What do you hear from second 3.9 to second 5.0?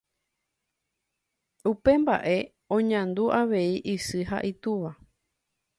isy ha itúva.